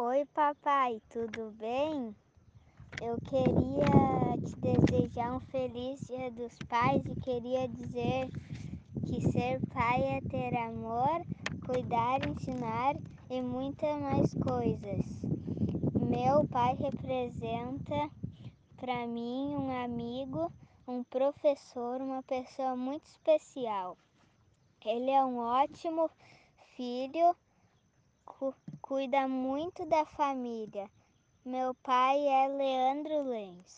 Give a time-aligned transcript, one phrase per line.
[0.00, 2.14] Oi, papai, tudo bem?
[3.02, 8.28] Eu queria te desejar um feliz Dia dos Pais e queria dizer
[9.08, 11.20] que ser pai é ter amor,
[11.66, 12.94] cuidar, ensinar
[13.28, 15.04] e muitas mais coisas.
[16.08, 18.08] Meu pai representa
[18.76, 20.52] para mim um amigo,
[20.86, 23.98] um professor, uma pessoa muito especial.
[24.84, 26.08] Ele é um ótimo
[26.76, 27.34] filho,
[28.38, 30.88] cu cuida muito da família.
[31.44, 33.77] Meu pai é Leandro Lenz.